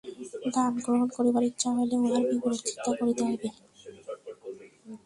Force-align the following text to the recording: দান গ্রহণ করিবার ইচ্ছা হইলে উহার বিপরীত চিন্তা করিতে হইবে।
দান 0.53 0.73
গ্রহণ 0.83 1.07
করিবার 1.15 1.43
ইচ্ছা 1.49 1.69
হইলে 1.75 1.95
উহার 1.99 2.23
বিপরীত 2.29 2.61
চিন্তা 2.67 2.91
করিতে 2.99 3.21
হইবে। 3.27 3.47